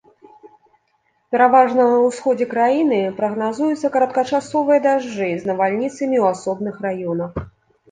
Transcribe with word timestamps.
Пераважна 1.35 1.83
на 1.91 1.99
ўсходзе 2.05 2.47
краіны 2.55 2.99
прагназуюцца 3.21 3.93
кароткачасовыя 3.97 4.79
дажджы 4.89 5.31
з 5.37 5.43
навальніцамі 5.53 6.17
ў 6.23 6.35
асобных 6.35 6.75
раёнах. 6.91 7.31